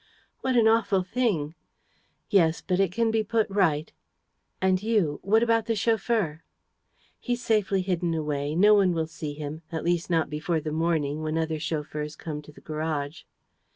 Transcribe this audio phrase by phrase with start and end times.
[0.39, 1.53] "What an awful thing!"
[2.31, 3.93] "Yes, but it can be put right.
[4.59, 5.19] And you...
[5.21, 6.41] what about the chauffeur?"
[7.19, 8.55] "He's safely hidden away.
[8.55, 9.61] No one will see him...
[9.71, 13.25] at least not before the morning, when other chauffeurs come to the garage."